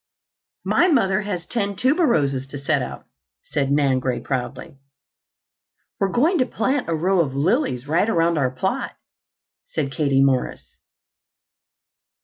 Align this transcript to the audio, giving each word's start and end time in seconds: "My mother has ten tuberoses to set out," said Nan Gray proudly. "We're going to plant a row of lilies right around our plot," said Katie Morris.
"My 0.65 0.87
mother 0.87 1.21
has 1.21 1.45
ten 1.45 1.75
tuberoses 1.75 2.47
to 2.49 2.57
set 2.57 2.81
out," 2.81 3.05
said 3.43 3.69
Nan 3.71 3.99
Gray 3.99 4.19
proudly. 4.19 4.79
"We're 5.99 6.09
going 6.09 6.39
to 6.39 6.45
plant 6.47 6.89
a 6.89 6.95
row 6.95 7.19
of 7.19 7.35
lilies 7.35 7.87
right 7.87 8.09
around 8.09 8.39
our 8.39 8.49
plot," 8.49 8.93
said 9.67 9.91
Katie 9.91 10.23
Morris. 10.23 10.79